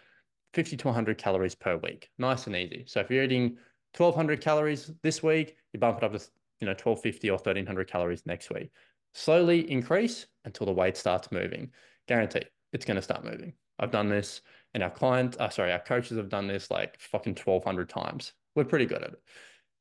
50 0.54 0.78
to 0.78 0.86
100 0.86 1.18
calories 1.18 1.54
per 1.54 1.76
week. 1.76 2.08
Nice 2.16 2.46
and 2.46 2.56
easy. 2.56 2.84
So 2.86 3.00
if 3.00 3.10
you're 3.10 3.24
eating 3.24 3.58
1200 3.98 4.40
calories 4.40 4.90
this 5.02 5.22
week, 5.22 5.56
you 5.74 5.78
bump 5.78 5.98
it 5.98 6.04
up 6.04 6.12
to 6.12 6.26
you 6.60 6.64
know 6.64 6.72
1250 6.72 7.28
or 7.28 7.34
1300 7.34 7.86
calories 7.86 8.24
next 8.24 8.48
week. 8.48 8.70
Slowly 9.12 9.70
increase 9.70 10.26
until 10.46 10.64
the 10.64 10.72
weight 10.72 10.96
starts 10.96 11.30
moving. 11.30 11.70
Guarantee 12.08 12.44
it's 12.72 12.86
going 12.86 12.96
to 12.96 13.02
start 13.02 13.24
moving. 13.24 13.52
I've 13.78 13.90
done 13.90 14.08
this, 14.08 14.40
and 14.74 14.82
our 14.82 14.90
clients, 14.90 15.36
uh, 15.38 15.48
sorry, 15.48 15.72
our 15.72 15.80
coaches 15.80 16.16
have 16.16 16.28
done 16.28 16.46
this 16.46 16.70
like 16.70 16.98
fucking 17.00 17.34
1200 17.34 17.88
times. 17.88 18.32
We're 18.54 18.64
pretty 18.64 18.86
good 18.86 19.02
at 19.02 19.12
it. 19.12 19.22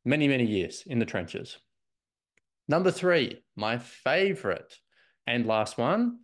Many, 0.05 0.27
many 0.27 0.45
years 0.45 0.83
in 0.87 0.99
the 0.99 1.05
trenches. 1.05 1.57
Number 2.67 2.91
three, 2.91 3.41
my 3.55 3.77
favorite 3.77 4.75
and 5.27 5.45
last 5.45 5.77
one, 5.77 6.19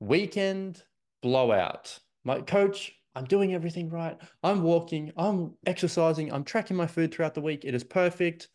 weekend 0.00 0.82
blowout. 1.22 1.98
My 2.24 2.40
coach 2.40 2.92
I'm 3.18 3.24
doing 3.24 3.52
everything 3.52 3.90
right. 3.90 4.16
I'm 4.44 4.62
walking, 4.62 5.10
I'm 5.16 5.54
exercising, 5.66 6.32
I'm 6.32 6.44
tracking 6.44 6.76
my 6.76 6.86
food 6.86 7.12
throughout 7.12 7.34
the 7.34 7.40
week. 7.40 7.64
It 7.64 7.74
is 7.74 7.82
perfect. 7.82 8.48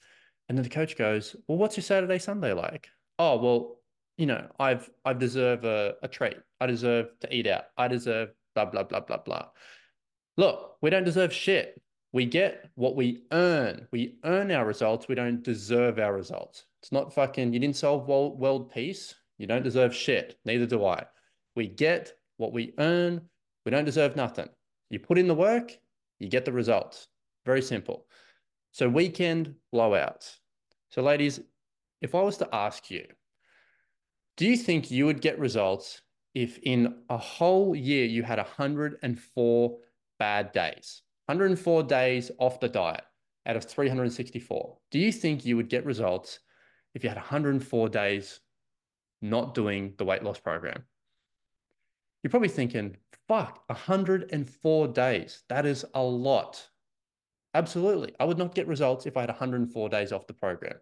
And 0.48 0.58
then 0.58 0.64
the 0.64 0.70
coach 0.70 0.98
goes, 0.98 1.36
Well, 1.48 1.58
what's 1.58 1.76
your 1.76 1.84
Saturday, 1.84 2.18
Sunday 2.18 2.54
like? 2.54 2.88
Oh, 3.20 3.38
well, 3.38 3.78
you 4.18 4.26
know, 4.26 4.48
I've 4.60 4.90
I 5.04 5.12
deserve 5.12 5.66
a, 5.66 5.96
a 6.02 6.08
treat. 6.08 6.38
I 6.62 6.68
deserve 6.68 7.08
to 7.22 7.36
eat 7.36 7.46
out. 7.46 7.66
I 7.78 7.90
deserve 7.90 8.30
blah, 8.56 8.66
blah, 8.66 8.84
blah, 8.84 9.00
blah, 9.02 9.18
blah. 9.18 9.48
Look, 10.38 10.78
we 10.82 10.90
don't 10.90 11.04
deserve 11.04 11.34
shit. 11.34 11.82
We 12.12 12.26
get 12.26 12.70
what 12.76 12.96
we 12.96 13.24
earn. 13.32 13.88
We 13.92 14.18
earn 14.24 14.52
our 14.52 14.66
results. 14.66 15.08
We 15.08 15.16
don't 15.16 15.44
deserve 15.44 16.00
our 16.00 16.14
results. 16.14 16.66
It's 16.82 16.92
not 16.92 17.14
fucking, 17.14 17.54
you 17.54 17.60
didn't 17.60 17.76
solve 17.76 18.08
world, 18.08 18.40
world 18.40 18.72
peace. 18.72 19.16
You 19.38 19.48
don't 19.48 19.64
deserve 19.64 19.96
shit. 19.96 20.38
Neither 20.46 20.66
do 20.66 20.86
I. 20.86 21.06
We 21.56 21.68
get 21.68 22.14
what 22.38 22.54
we 22.54 22.74
earn. 22.78 23.22
We 23.66 23.72
don't 23.72 23.86
deserve 23.86 24.16
nothing. 24.16 24.48
You 24.90 25.00
put 25.00 25.18
in 25.18 25.28
the 25.28 25.34
work, 25.34 25.76
you 26.20 26.30
get 26.30 26.46
the 26.46 26.52
results. 26.52 27.08
Very 27.46 27.62
simple. 27.62 28.06
So 28.72 28.88
weekend 28.88 29.56
blowouts. 29.74 30.38
So 30.90 31.02
ladies, 31.02 31.40
if 32.02 32.14
I 32.14 32.22
was 32.22 32.38
to 32.38 32.50
ask 32.54 32.92
you, 32.92 33.06
do 34.38 34.46
you 34.46 34.56
think 34.56 34.92
you 34.92 35.08
would 35.08 35.22
get 35.22 35.40
results 35.40 36.03
if 36.34 36.58
in 36.63 36.96
a 37.10 37.18
whole 37.18 37.75
year 37.75 38.06
you 38.06 38.24
had 38.24 38.38
104 38.38 39.78
bad 40.20 40.52
days, 40.52 41.02
104 41.25 41.84
days 41.84 42.32
off 42.40 42.60
the 42.60 42.70
diet 42.70 43.04
out 43.46 43.56
of 43.56 43.66
364? 43.66 44.78
Do 44.92 45.00
you 45.00 45.12
think 45.12 45.46
you 45.46 45.56
would 45.58 45.70
get 45.70 45.86
results 45.86 46.40
if 46.94 47.04
you 47.04 47.10
had 47.10 47.18
104 47.18 47.90
days 47.90 48.40
not 49.22 49.54
doing 49.54 49.94
the 49.98 50.06
weight 50.06 50.24
loss 50.24 50.40
program? 50.40 50.84
You're 52.24 52.32
probably 52.32 52.50
thinking, 52.50 52.98
fuck, 53.28 53.63
104 53.68 54.88
days. 54.90 55.44
That 55.50 55.66
is 55.66 55.86
a 55.94 56.02
lot. 56.02 56.68
Absolutely. 57.54 58.16
I 58.20 58.25
would 58.25 58.38
not 58.38 58.56
get 58.56 58.68
results 58.68 59.06
if 59.06 59.18
I 59.18 59.22
had 59.22 59.30
104 59.30 59.90
days 59.90 60.12
off 60.12 60.28
the 60.28 60.34
program. 60.34 60.78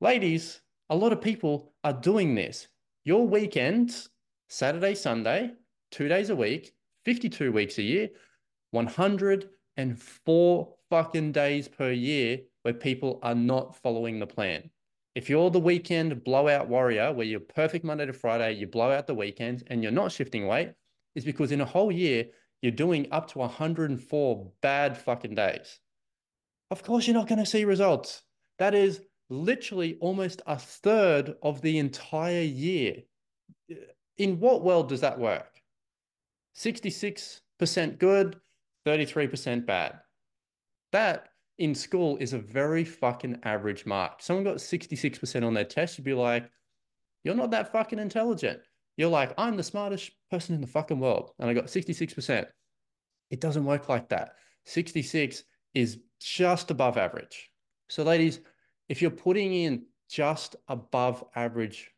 Ladies, 0.00 0.60
a 0.88 0.96
lot 0.96 1.12
of 1.12 1.20
people 1.20 1.74
are 1.84 1.92
doing 1.92 2.34
this. 2.34 2.68
Your 3.04 3.26
weekends, 3.26 4.08
Saturday, 4.48 4.94
Sunday, 4.94 5.50
two 5.90 6.08
days 6.08 6.30
a 6.30 6.36
week, 6.36 6.72
52 7.04 7.52
weeks 7.52 7.78
a 7.78 7.82
year, 7.82 8.08
104 8.70 10.74
fucking 10.90 11.32
days 11.32 11.68
per 11.68 11.90
year 11.90 12.40
where 12.62 12.74
people 12.74 13.18
are 13.22 13.34
not 13.34 13.76
following 13.76 14.18
the 14.18 14.26
plan. 14.26 14.70
If 15.14 15.30
you're 15.30 15.50
the 15.50 15.58
weekend 15.58 16.24
blowout 16.24 16.68
warrior 16.68 17.12
where 17.12 17.26
you're 17.26 17.40
perfect 17.40 17.84
Monday 17.84 18.06
to 18.06 18.12
Friday, 18.12 18.52
you 18.52 18.66
blow 18.66 18.92
out 18.92 19.06
the 19.06 19.14
weekends 19.14 19.62
and 19.68 19.82
you're 19.82 19.92
not 19.92 20.12
shifting 20.12 20.46
weight, 20.46 20.72
is 21.14 21.24
because 21.24 21.52
in 21.52 21.60
a 21.60 21.64
whole 21.64 21.90
year, 21.90 22.26
you're 22.60 22.72
doing 22.72 23.06
up 23.12 23.30
to 23.30 23.38
104 23.38 24.52
bad 24.60 24.98
fucking 24.98 25.34
days. 25.34 25.80
Of 26.70 26.82
course, 26.82 27.06
you're 27.06 27.14
not 27.14 27.28
going 27.28 27.38
to 27.38 27.46
see 27.46 27.64
results. 27.64 28.22
That 28.58 28.74
is 28.74 29.00
literally 29.30 29.96
almost 30.00 30.42
a 30.46 30.58
third 30.58 31.34
of 31.42 31.62
the 31.62 31.78
entire 31.78 32.42
year. 32.42 33.02
In 34.18 34.40
what 34.40 34.62
world 34.62 34.88
does 34.88 35.00
that 35.02 35.18
work? 35.18 35.60
66% 36.56 37.40
good, 37.98 38.40
33% 38.86 39.66
bad. 39.66 40.00
That 40.92 41.28
in 41.58 41.74
school 41.74 42.16
is 42.18 42.32
a 42.32 42.38
very 42.38 42.84
fucking 42.84 43.40
average 43.42 43.86
mark. 43.86 44.22
Someone 44.22 44.44
got 44.44 44.56
66% 44.56 45.46
on 45.46 45.54
their 45.54 45.64
test, 45.64 45.98
you'd 45.98 46.04
be 46.04 46.14
like, 46.14 46.50
you're 47.24 47.34
not 47.34 47.50
that 47.50 47.72
fucking 47.72 47.98
intelligent. 47.98 48.60
You're 48.96 49.10
like, 49.10 49.34
I'm 49.36 49.56
the 49.56 49.62
smartest 49.62 50.12
person 50.30 50.54
in 50.54 50.60
the 50.60 50.66
fucking 50.66 51.00
world. 51.00 51.32
And 51.38 51.50
I 51.50 51.54
got 51.54 51.66
66%. 51.66 52.46
It 53.30 53.40
doesn't 53.40 53.64
work 53.64 53.88
like 53.88 54.08
that. 54.10 54.36
66 54.64 55.42
is 55.74 55.98
just 56.20 56.70
above 56.70 56.96
average. 56.96 57.50
So, 57.88 58.02
ladies, 58.02 58.40
if 58.88 59.02
you're 59.02 59.10
putting 59.10 59.52
in 59.52 59.84
just 60.08 60.56
above 60.68 61.24
average 61.34 61.90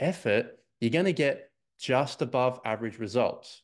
effort, 0.00 0.58
you're 0.80 0.90
going 0.90 1.04
to 1.04 1.12
get 1.12 1.50
just 1.78 2.22
above 2.22 2.60
average 2.64 2.98
results. 2.98 3.62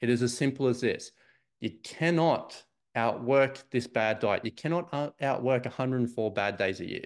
It 0.00 0.10
is 0.10 0.22
as 0.22 0.36
simple 0.36 0.66
as 0.66 0.80
this. 0.80 1.12
You 1.60 1.70
cannot 1.82 2.62
outwork 2.94 3.70
this 3.70 3.86
bad 3.86 4.18
diet. 4.18 4.44
You 4.44 4.52
cannot 4.52 4.92
uh, 4.92 5.10
outwork 5.20 5.64
104 5.64 6.32
bad 6.32 6.56
days 6.56 6.80
a 6.80 6.88
year. 6.88 7.04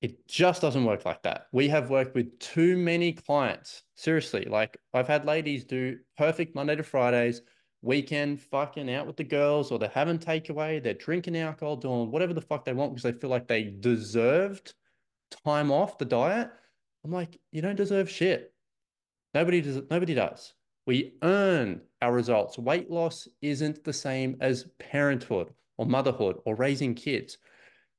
It 0.00 0.26
just 0.26 0.62
doesn't 0.62 0.84
work 0.84 1.04
like 1.04 1.22
that. 1.24 1.46
We 1.52 1.68
have 1.68 1.90
worked 1.90 2.14
with 2.14 2.38
too 2.38 2.76
many 2.78 3.12
clients. 3.12 3.82
Seriously, 3.96 4.46
like 4.48 4.78
I've 4.94 5.08
had 5.08 5.26
ladies 5.26 5.64
do 5.64 5.98
perfect 6.16 6.54
Monday 6.54 6.76
to 6.76 6.82
Fridays, 6.82 7.42
weekend 7.82 8.40
fucking 8.40 8.92
out 8.92 9.06
with 9.06 9.18
the 9.18 9.24
girls, 9.24 9.70
or 9.70 9.78
they're 9.78 9.90
having 9.90 10.18
takeaway, 10.18 10.82
they're 10.82 10.94
drinking 10.94 11.36
alcohol, 11.36 11.76
doing 11.76 12.10
whatever 12.10 12.32
the 12.32 12.40
fuck 12.40 12.64
they 12.64 12.72
want 12.72 12.94
because 12.94 13.12
they 13.12 13.18
feel 13.18 13.28
like 13.28 13.46
they 13.46 13.64
deserved 13.64 14.72
time 15.44 15.70
off 15.70 15.98
the 15.98 16.06
diet. 16.06 16.50
I'm 17.04 17.10
like, 17.10 17.38
you 17.52 17.62
don't 17.62 17.76
deserve 17.76 18.10
shit. 18.10 18.52
Nobody 19.34 19.60
does. 19.60 19.80
Nobody 19.90 20.14
does. 20.14 20.54
We 20.86 21.14
earn 21.22 21.82
our 22.02 22.12
results. 22.12 22.58
Weight 22.58 22.90
loss 22.90 23.28
isn't 23.42 23.84
the 23.84 23.92
same 23.92 24.36
as 24.40 24.66
parenthood 24.78 25.52
or 25.76 25.86
motherhood 25.86 26.38
or 26.44 26.56
raising 26.56 26.94
kids 26.94 27.38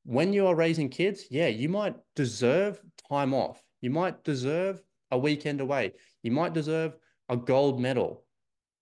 when 0.04 0.34
you 0.34 0.48
are 0.48 0.56
raising 0.56 0.90
kids, 0.90 1.26
yeah, 1.30 1.48
you 1.48 1.70
might 1.70 1.96
deserve 2.16 2.82
time 3.10 3.34
off. 3.34 3.62
You 3.82 3.90
might 3.92 4.24
deserve 4.24 4.82
a 5.12 5.18
weekend 5.18 5.62
away. 5.62 5.94
You 6.24 6.32
might 6.32 6.54
deserve 6.54 6.96
a 7.30 7.38
gold 7.38 7.80
medal. 7.80 8.24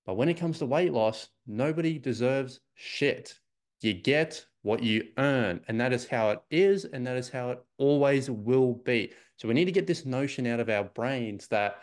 But 0.05 0.15
when 0.15 0.29
it 0.29 0.37
comes 0.37 0.59
to 0.59 0.65
weight 0.65 0.93
loss, 0.93 1.29
nobody 1.45 1.99
deserves 1.99 2.59
shit. 2.75 3.35
You 3.81 3.93
get 3.93 4.45
what 4.61 4.83
you 4.83 5.07
earn. 5.17 5.61
And 5.67 5.79
that 5.79 5.93
is 5.93 6.07
how 6.07 6.31
it 6.31 6.41
is. 6.51 6.85
And 6.85 7.05
that 7.07 7.17
is 7.17 7.29
how 7.29 7.51
it 7.51 7.63
always 7.77 8.29
will 8.29 8.73
be. 8.73 9.11
So 9.37 9.47
we 9.47 9.53
need 9.53 9.65
to 9.65 9.71
get 9.71 9.87
this 9.87 10.05
notion 10.05 10.47
out 10.47 10.59
of 10.59 10.69
our 10.69 10.83
brains 10.83 11.47
that 11.47 11.79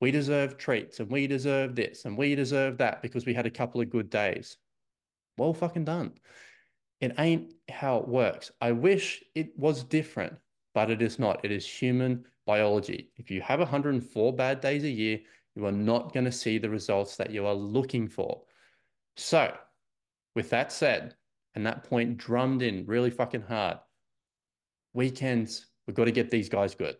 we 0.00 0.10
deserve 0.10 0.58
treats 0.58 1.00
and 1.00 1.10
we 1.10 1.26
deserve 1.26 1.74
this 1.74 2.04
and 2.04 2.16
we 2.16 2.34
deserve 2.34 2.78
that 2.78 3.02
because 3.02 3.26
we 3.26 3.34
had 3.34 3.46
a 3.46 3.50
couple 3.50 3.80
of 3.80 3.90
good 3.90 4.10
days. 4.10 4.56
Well, 5.36 5.54
fucking 5.54 5.84
done. 5.84 6.12
It 7.00 7.14
ain't 7.18 7.52
how 7.68 7.98
it 7.98 8.08
works. 8.08 8.50
I 8.60 8.72
wish 8.72 9.22
it 9.34 9.58
was 9.58 9.84
different, 9.84 10.34
but 10.74 10.90
it 10.90 11.02
is 11.02 11.18
not. 11.18 11.44
It 11.44 11.52
is 11.52 11.66
human 11.66 12.24
biology. 12.46 13.10
If 13.16 13.30
you 13.30 13.40
have 13.42 13.58
104 13.58 14.32
bad 14.32 14.60
days 14.60 14.84
a 14.84 14.90
year, 14.90 15.20
you 15.54 15.66
are 15.66 15.72
not 15.72 16.12
going 16.12 16.24
to 16.24 16.32
see 16.32 16.58
the 16.58 16.70
results 16.70 17.16
that 17.16 17.30
you 17.30 17.46
are 17.46 17.54
looking 17.54 18.08
for. 18.08 18.42
So, 19.16 19.54
with 20.34 20.50
that 20.50 20.72
said, 20.72 21.14
and 21.54 21.66
that 21.66 21.84
point 21.84 22.16
drummed 22.16 22.62
in 22.62 22.86
really 22.86 23.10
fucking 23.10 23.42
hard, 23.42 23.78
weekends, 24.92 25.66
we've 25.86 25.96
got 25.96 26.04
to 26.04 26.12
get 26.12 26.30
these 26.30 26.48
guys 26.48 26.74
good. 26.74 26.96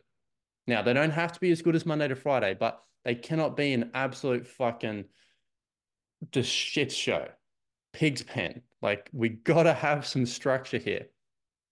Now, 0.66 0.82
they 0.82 0.92
don't 0.92 1.10
have 1.10 1.32
to 1.32 1.40
be 1.40 1.50
as 1.50 1.62
good 1.62 1.74
as 1.74 1.86
Monday 1.86 2.08
to 2.08 2.16
Friday, 2.16 2.56
but 2.58 2.82
they 3.04 3.14
cannot 3.14 3.56
be 3.56 3.72
an 3.72 3.90
absolute 3.94 4.46
fucking 4.46 5.04
just 6.30 6.50
shit 6.50 6.90
show 6.90 7.28
pig's 7.94 8.22
pen. 8.22 8.60
Like 8.82 9.08
we 9.12 9.30
got 9.30 9.62
to 9.62 9.72
have 9.72 10.06
some 10.06 10.26
structure 10.26 10.78
here. 10.78 11.06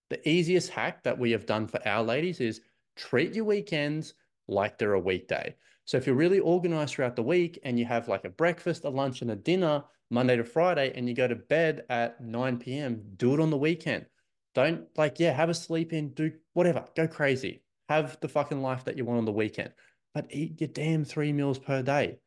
The 0.08 0.26
easiest 0.26 0.70
hack 0.70 1.02
that 1.02 1.18
we 1.18 1.32
have 1.32 1.46
done 1.46 1.66
for 1.66 1.86
our 1.86 2.02
ladies 2.02 2.40
is 2.40 2.62
treat 2.96 3.34
your 3.34 3.44
weekends 3.44 4.14
like 4.48 4.78
they're 4.78 4.94
a 4.94 5.00
weekday. 5.00 5.54
So 5.84 5.96
if 5.96 6.06
you're 6.06 6.14
really 6.14 6.38
organized 6.38 6.94
throughout 6.94 7.16
the 7.16 7.22
week 7.22 7.58
and 7.64 7.78
you 7.78 7.84
have 7.86 8.08
like 8.08 8.24
a 8.24 8.30
breakfast, 8.30 8.84
a 8.84 8.88
lunch, 8.88 9.22
and 9.22 9.30
a 9.30 9.36
dinner 9.36 9.84
Monday 10.10 10.36
to 10.36 10.44
Friday, 10.44 10.92
and 10.94 11.08
you 11.08 11.14
go 11.14 11.26
to 11.26 11.36
bed 11.36 11.84
at 11.90 12.20
9 12.20 12.58
p.m., 12.58 13.02
do 13.16 13.34
it 13.34 13.40
on 13.40 13.50
the 13.50 13.56
weekend. 13.56 14.06
Don't 14.54 14.86
like, 14.96 15.18
yeah, 15.18 15.32
have 15.32 15.48
a 15.48 15.54
sleep 15.54 15.92
in, 15.92 16.10
do 16.10 16.32
whatever, 16.52 16.84
go 16.94 17.08
crazy. 17.08 17.62
Have 17.88 18.18
the 18.20 18.28
fucking 18.28 18.62
life 18.62 18.84
that 18.84 18.96
you 18.96 19.04
want 19.04 19.18
on 19.18 19.24
the 19.24 19.32
weekend, 19.32 19.70
but 20.14 20.26
eat 20.30 20.60
your 20.60 20.68
damn 20.68 21.04
three 21.04 21.32
meals 21.32 21.58
per 21.58 21.82
day. 21.82 22.18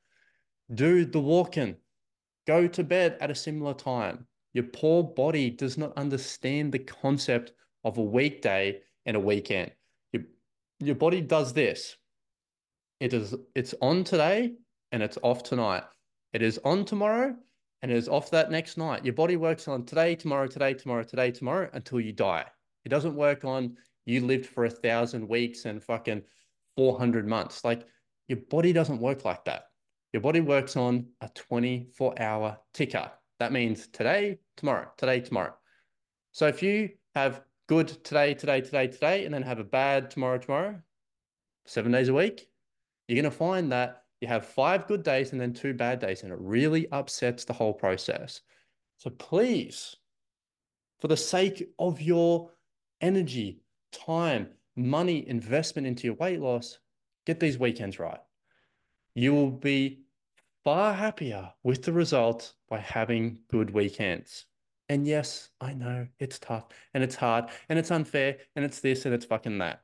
Do 0.74 1.06
the 1.06 1.20
walking, 1.20 1.78
Go 2.48 2.68
to 2.68 2.84
bed 2.84 3.18
at 3.22 3.32
a 3.32 3.36
similar 3.36 3.74
time. 3.74 4.28
Your 4.54 4.66
poor 4.66 5.04
body 5.04 5.50
does 5.50 5.78
not 5.78 5.98
understand 5.98 6.72
the 6.72 6.80
concept 6.80 7.54
of 7.84 7.98
a 7.98 8.04
weekday 8.04 8.82
and 9.06 9.18
a 9.18 9.20
weekend. 9.20 9.72
Your, 10.12 10.24
your 10.80 10.96
body 10.96 11.22
does 11.22 11.54
this. 11.54 11.98
It 13.00 13.14
is 13.14 13.36
it's 13.56 13.76
on 13.82 14.04
today 14.04 14.54
and 14.92 15.04
it's 15.04 15.18
off 15.22 15.44
tonight. 15.44 15.84
It 16.34 16.42
is 16.42 16.60
on 16.64 16.86
tomorrow 16.86 17.36
and 17.82 17.92
it 17.92 17.98
is 17.98 18.08
off 18.08 18.32
that 18.32 18.52
next 18.52 18.78
night. 18.78 19.04
Your 19.04 19.14
body 19.14 19.36
works 19.36 19.68
on 19.68 19.86
today, 19.86 20.16
tomorrow, 20.16 20.48
today, 20.48 20.74
tomorrow, 20.74 21.04
today, 21.04 21.32
tomorrow 21.32 21.70
until 21.74 22.00
you 22.00 22.14
die. 22.14 22.46
It 22.86 22.90
doesn't 22.90 23.16
work 23.16 23.44
on 23.44 23.76
you 24.06 24.26
lived 24.26 24.46
for 24.46 24.66
a 24.66 24.70
thousand 24.70 25.28
weeks 25.28 25.66
and 25.66 25.84
fucking 25.84 26.22
400 26.78 27.28
months. 27.28 27.66
Like 27.66 27.86
your 28.28 28.40
body 28.50 28.72
doesn't 28.72 29.02
work 29.02 29.26
like 29.26 29.44
that. 29.46 29.64
Your 30.14 30.22
body 30.22 30.40
works 30.40 30.78
on 30.78 31.08
a 31.20 31.30
24 31.36 32.22
hour 32.22 32.58
ticker. 32.74 33.12
That 33.40 33.52
means 33.52 33.88
today, 33.88 34.40
tomorrow, 34.56 34.90
today, 34.98 35.20
tomorrow. 35.20 35.54
So 36.32 36.48
if 36.48 36.64
you 36.64 36.92
have 37.14 37.42
good 37.68 37.90
today, 38.06 38.34
today, 38.34 38.62
today, 38.62 38.88
today, 38.88 39.26
and 39.26 39.34
then 39.34 39.42
have 39.42 39.60
a 39.60 39.66
bad 39.66 40.10
tomorrow, 40.10 40.38
tomorrow, 40.38 40.80
seven 41.66 41.92
days 41.92 42.08
a 42.08 42.14
week, 42.14 42.48
you're 43.08 43.22
going 43.22 43.32
to 43.32 43.38
find 43.38 43.72
that 43.72 44.04
you 44.22 44.28
have 44.28 44.46
five 44.46 44.88
good 44.88 45.04
days 45.04 45.32
and 45.32 45.42
then 45.42 45.54
two 45.54 45.74
bad 45.74 46.00
days, 46.00 46.24
and 46.24 46.32
it 46.32 46.40
really 46.40 46.90
upsets 46.92 47.46
the 47.46 47.54
whole 47.54 47.74
process. 47.74 48.42
So 48.98 49.10
please, 49.10 49.96
for 51.00 51.08
the 51.08 51.18
sake 51.18 51.70
of 51.78 52.02
your 52.02 52.52
energy, 53.02 53.62
time, 53.92 54.50
money, 54.76 55.28
investment 55.28 55.88
into 55.88 56.08
your 56.08 56.16
weight 56.16 56.40
loss, 56.40 56.80
get 57.26 57.40
these 57.40 57.60
weekends 57.60 58.00
right. 58.00 58.20
You 59.14 59.34
will 59.34 59.52
be 59.52 60.02
far 60.64 60.94
happier 60.94 61.52
with 61.64 61.84
the 61.84 61.94
results 61.94 62.56
by 62.70 62.80
having 62.80 63.38
good 63.50 63.72
weekends. 63.72 64.46
And 64.90 65.08
yes, 65.08 65.50
I 65.62 65.74
know 65.74 66.08
it's 66.20 66.40
tough 66.40 66.68
and 66.94 67.04
it's 67.04 67.16
hard 67.16 67.46
and 67.70 67.80
it's 67.80 67.92
unfair 67.92 68.38
and 68.56 68.64
it's 68.64 68.80
this 68.80 69.06
and 69.06 69.14
it's 69.14 69.26
fucking 69.26 69.58
that. 69.60 69.82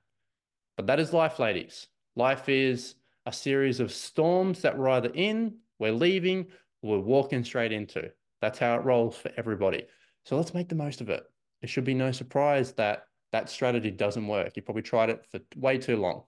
But 0.77 0.87
that 0.87 0.99
is 0.99 1.13
life, 1.13 1.39
ladies. 1.39 1.87
Life 2.15 2.49
is 2.49 2.95
a 3.25 3.33
series 3.33 3.79
of 3.79 3.91
storms 3.91 4.61
that 4.61 4.77
we're 4.77 4.89
either 4.89 5.11
in, 5.13 5.55
we're 5.79 5.91
leaving, 5.91 6.47
or 6.81 6.97
we're 6.97 7.03
walking 7.03 7.43
straight 7.43 7.71
into. 7.71 8.11
That's 8.41 8.59
how 8.59 8.75
it 8.75 8.85
rolls 8.85 9.15
for 9.15 9.31
everybody. 9.37 9.85
So 10.25 10.37
let's 10.37 10.53
make 10.53 10.69
the 10.69 10.75
most 10.75 11.01
of 11.01 11.09
it. 11.09 11.23
It 11.61 11.69
should 11.69 11.83
be 11.83 11.93
no 11.93 12.11
surprise 12.11 12.73
that 12.73 13.05
that 13.31 13.49
strategy 13.49 13.91
doesn't 13.91 14.27
work. 14.27 14.55
You 14.55 14.61
probably 14.61 14.81
tried 14.81 15.09
it 15.09 15.25
for 15.31 15.39
way 15.55 15.77
too 15.77 15.97
long. 15.97 16.23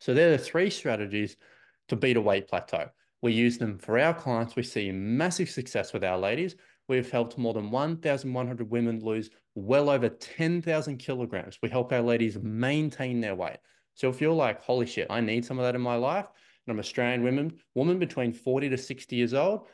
So 0.00 0.14
there 0.14 0.32
are 0.32 0.38
three 0.38 0.70
strategies 0.70 1.36
to 1.88 1.96
beat 1.96 2.16
a 2.16 2.20
weight 2.20 2.48
plateau. 2.48 2.88
We 3.22 3.32
use 3.32 3.58
them 3.58 3.78
for 3.78 3.98
our 3.98 4.14
clients. 4.14 4.56
We 4.56 4.62
see 4.62 4.90
massive 4.92 5.50
success 5.50 5.92
with 5.92 6.04
our 6.04 6.18
ladies. 6.18 6.56
We've 6.88 7.10
helped 7.10 7.38
more 7.38 7.54
than 7.54 7.70
1,100 7.70 8.70
women 8.70 9.00
lose 9.00 9.30
well 9.54 9.88
over 9.88 10.08
10,000 10.08 10.98
kilograms. 10.98 11.58
We 11.62 11.68
help 11.68 11.92
our 11.92 12.02
ladies 12.02 12.38
maintain 12.38 13.20
their 13.20 13.34
weight. 13.34 13.58
So 13.96 14.10
if 14.10 14.20
you're 14.20 14.32
like, 14.32 14.62
holy 14.62 14.86
shit, 14.86 15.06
I 15.10 15.20
need 15.20 15.44
some 15.44 15.58
of 15.58 15.64
that 15.64 15.74
in 15.74 15.80
my 15.80 15.96
life, 15.96 16.26
and 16.66 16.72
I'm 16.72 16.78
Australian 16.78 17.22
women, 17.22 17.54
woman 17.74 17.98
between 17.98 18.32
40 18.32 18.68
to 18.68 18.76
60 18.76 19.16
years 19.16 19.32
old, 19.32 19.66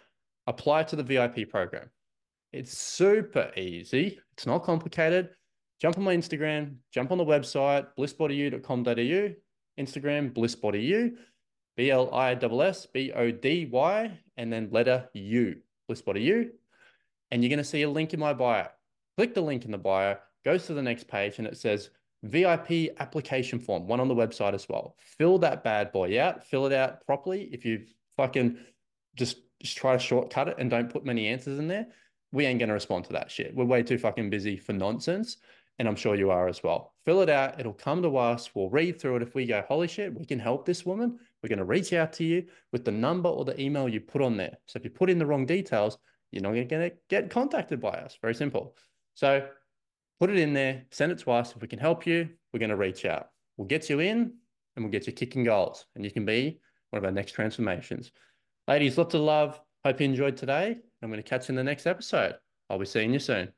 apply 0.46 0.84
to 0.84 0.96
the 0.96 1.02
VIP 1.02 1.50
program. 1.50 1.90
It's 2.52 2.78
super 2.78 3.50
easy. 3.56 4.20
It's 4.34 4.46
not 4.46 4.62
complicated. 4.62 5.30
jump 5.80 5.98
on 5.98 6.04
my 6.04 6.16
Instagram, 6.16 6.76
jump 6.92 7.10
on 7.10 7.18
the 7.18 7.24
website, 7.24 7.88
blissbodyu.com.au, 7.98 9.34
Instagram, 9.82 10.32
blissbodyu, 10.32 11.16
B 11.76 11.90
L 11.90 12.14
I 12.14 12.34
S 12.34 12.42
S 12.42 12.86
B 12.86 13.10
O 13.12 13.32
D 13.32 13.66
Y, 13.72 14.18
and 14.36 14.52
then 14.52 14.68
letter 14.70 15.08
U, 15.14 15.56
blissbodyu. 15.90 16.50
And 17.32 17.42
you're 17.42 17.48
going 17.48 17.58
to 17.58 17.64
see 17.64 17.82
a 17.82 17.90
link 17.90 18.14
in 18.14 18.20
my 18.20 18.34
bio. 18.34 18.68
Click 19.16 19.34
the 19.34 19.40
link 19.40 19.64
in 19.64 19.72
the 19.72 19.78
bio, 19.78 20.16
goes 20.44 20.66
to 20.66 20.74
the 20.74 20.82
next 20.82 21.08
page, 21.08 21.38
and 21.38 21.46
it 21.46 21.56
says 21.56 21.90
VIP 22.22 22.94
application 22.98 23.58
form, 23.58 23.86
one 23.86 24.00
on 24.00 24.08
the 24.08 24.14
website 24.14 24.54
as 24.54 24.68
well. 24.68 24.96
Fill 24.98 25.38
that 25.38 25.64
bad 25.64 25.92
boy 25.92 26.20
out, 26.20 26.44
fill 26.44 26.66
it 26.66 26.72
out 26.72 27.04
properly. 27.04 27.48
If 27.52 27.64
you 27.64 27.84
fucking 28.16 28.58
just, 29.16 29.38
just 29.60 29.76
try 29.76 29.94
to 29.94 29.98
shortcut 29.98 30.48
it 30.48 30.56
and 30.58 30.70
don't 30.70 30.92
put 30.92 31.04
many 31.04 31.28
answers 31.28 31.58
in 31.58 31.68
there, 31.68 31.88
we 32.30 32.46
ain't 32.46 32.58
going 32.58 32.68
to 32.68 32.74
respond 32.74 33.04
to 33.06 33.12
that 33.14 33.30
shit. 33.30 33.54
We're 33.54 33.64
way 33.64 33.82
too 33.82 33.98
fucking 33.98 34.30
busy 34.30 34.56
for 34.56 34.72
nonsense. 34.72 35.36
And 35.78 35.88
I'm 35.88 35.96
sure 35.96 36.14
you 36.14 36.30
are 36.30 36.48
as 36.48 36.62
well. 36.62 36.92
Fill 37.04 37.22
it 37.22 37.30
out. 37.30 37.58
It'll 37.58 37.72
come 37.72 38.02
to 38.02 38.16
us. 38.16 38.50
We'll 38.54 38.68
read 38.68 39.00
through 39.00 39.16
it. 39.16 39.22
If 39.22 39.34
we 39.34 39.46
go, 39.46 39.64
holy 39.66 39.88
shit, 39.88 40.14
we 40.16 40.26
can 40.26 40.38
help 40.38 40.64
this 40.64 40.84
woman, 40.84 41.18
we're 41.42 41.48
going 41.48 41.58
to 41.58 41.64
reach 41.64 41.92
out 41.92 42.12
to 42.14 42.24
you 42.24 42.44
with 42.72 42.84
the 42.84 42.92
number 42.92 43.28
or 43.28 43.44
the 43.44 43.60
email 43.60 43.88
you 43.88 44.00
put 44.00 44.22
on 44.22 44.36
there. 44.36 44.58
So 44.66 44.76
if 44.76 44.84
you 44.84 44.90
put 44.90 45.10
in 45.10 45.18
the 45.18 45.26
wrong 45.26 45.46
details, 45.46 45.98
you're 46.30 46.42
not 46.42 46.52
going 46.52 46.68
to 46.68 46.92
get 47.08 47.30
contacted 47.30 47.80
by 47.80 47.90
us. 47.90 48.16
Very 48.20 48.34
simple. 48.34 48.76
So 49.14 49.46
put 50.21 50.31
it 50.31 50.38
in 50.38 50.52
there, 50.52 50.85
send 50.90 51.12
it 51.12 51.19
to 51.21 51.31
us. 51.33 51.54
If 51.54 51.62
we 51.62 51.69
can 51.69 51.78
help 51.78 52.07
you, 52.07 52.28
we're 52.52 52.61
going 52.61 52.71
to 52.71 52.76
reach 52.76 53.04
out. 53.04 53.28
We'll 53.57 53.69
get 53.69 53.90
you 53.90 54.00
in 54.00 54.33
and 54.76 54.85
we'll 54.85 54.92
get 54.92 55.07
you 55.07 55.12
kicking 55.12 55.45
goals. 55.45 55.87
And 55.95 56.04
you 56.04 56.11
can 56.11 56.25
be 56.25 56.59
one 56.90 56.99
of 56.99 57.04
our 57.04 57.12
next 57.12 57.33
transformations. 57.33 58.12
Ladies, 58.69 58.99
lots 58.99 59.14
of 59.14 59.23
love. 59.23 59.61
Hope 59.85 60.00
you 60.00 60.04
enjoyed 60.04 60.37
today. 60.37 60.76
I'm 61.02 61.11
going 61.11 61.23
to 61.23 61.28
catch 61.28 61.49
you 61.49 61.52
in 61.52 61.57
the 61.57 61.64
next 61.64 61.87
episode. 61.87 62.35
I'll 62.71 62.78
be 62.78 62.87
seeing 62.87 63.12
you 63.12 63.19
soon. 63.19 63.52